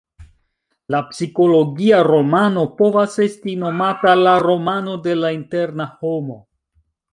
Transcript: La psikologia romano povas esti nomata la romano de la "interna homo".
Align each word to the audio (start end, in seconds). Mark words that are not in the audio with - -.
La 0.93 1.01
psikologia 1.09 1.99
romano 2.07 2.63
povas 2.79 3.19
esti 3.27 3.55
nomata 3.65 4.17
la 4.23 4.35
romano 4.47 4.99
de 5.07 5.17
la 5.23 5.33
"interna 5.39 5.91
homo". 6.01 6.43